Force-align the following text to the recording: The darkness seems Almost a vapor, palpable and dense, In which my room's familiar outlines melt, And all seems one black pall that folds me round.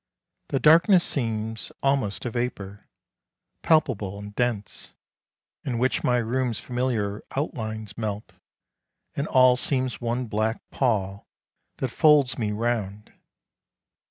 The 0.47 0.59
darkness 0.59 1.03
seems 1.03 1.71
Almost 1.83 2.25
a 2.25 2.31
vapor, 2.31 2.87
palpable 3.61 4.17
and 4.17 4.35
dense, 4.35 4.95
In 5.63 5.77
which 5.77 6.03
my 6.03 6.17
room's 6.17 6.57
familiar 6.59 7.23
outlines 7.35 7.95
melt, 7.99 8.33
And 9.15 9.27
all 9.27 9.55
seems 9.55 10.01
one 10.01 10.25
black 10.25 10.59
pall 10.71 11.27
that 11.77 11.89
folds 11.89 12.35
me 12.39 12.51
round. 12.51 13.13